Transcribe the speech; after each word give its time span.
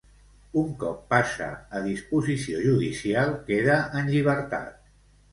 Un 0.59 0.69
cop 0.83 1.01
passa 1.13 1.49
a 1.79 1.81
disposició 1.87 2.61
judicial, 2.63 3.35
queda 3.51 3.75
en 4.01 4.09
llibertat. 4.15 4.73